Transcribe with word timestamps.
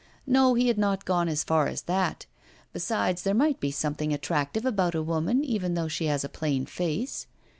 No, 0.25 0.55
he 0.55 0.67
had 0.67 0.79
not 0.79 1.05
gone 1.05 1.29
as 1.29 1.43
far 1.43 1.67
as 1.67 1.83
that. 1.83 2.25
Besides, 2.73 3.21
there 3.21 3.35
might 3.35 3.59
be 3.59 3.69
something 3.69 4.11
attractive 4.11 4.65
about 4.65 4.95
a 4.95 5.03
woman 5.03 5.43
even 5.43 5.75
though 5.75 5.87
she 5.89 6.07
had 6.07 6.23
a 6.23 6.27
plain 6.27 6.65
face. 6.65 7.27